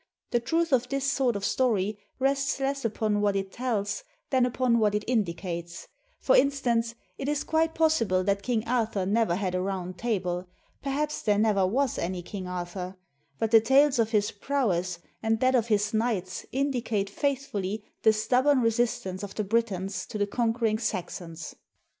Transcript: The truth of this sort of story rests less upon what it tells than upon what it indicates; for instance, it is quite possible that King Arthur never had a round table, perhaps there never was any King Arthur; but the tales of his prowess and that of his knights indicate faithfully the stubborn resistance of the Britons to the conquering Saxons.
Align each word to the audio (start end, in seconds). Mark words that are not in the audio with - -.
The 0.31 0.39
truth 0.39 0.73
of 0.73 0.89
this 0.89 1.05
sort 1.11 1.35
of 1.35 1.45
story 1.45 1.99
rests 2.17 2.59
less 2.59 2.83
upon 2.83 3.21
what 3.21 3.35
it 3.35 3.51
tells 3.51 4.03
than 4.31 4.47
upon 4.47 4.79
what 4.79 4.95
it 4.95 5.03
indicates; 5.05 5.87
for 6.19 6.35
instance, 6.35 6.95
it 7.19 7.29
is 7.29 7.43
quite 7.43 7.75
possible 7.75 8.23
that 8.23 8.41
King 8.41 8.67
Arthur 8.67 9.05
never 9.05 9.35
had 9.35 9.53
a 9.53 9.61
round 9.61 9.99
table, 9.99 10.47
perhaps 10.81 11.21
there 11.21 11.37
never 11.37 11.67
was 11.67 11.99
any 11.99 12.23
King 12.23 12.47
Arthur; 12.47 12.97
but 13.37 13.51
the 13.51 13.61
tales 13.61 13.99
of 13.99 14.09
his 14.09 14.31
prowess 14.31 14.97
and 15.21 15.39
that 15.39 15.53
of 15.53 15.67
his 15.67 15.93
knights 15.93 16.47
indicate 16.51 17.07
faithfully 17.07 17.83
the 18.01 18.11
stubborn 18.11 18.59
resistance 18.61 19.21
of 19.21 19.35
the 19.35 19.43
Britons 19.43 20.07
to 20.07 20.17
the 20.17 20.25
conquering 20.25 20.79
Saxons. 20.79 21.53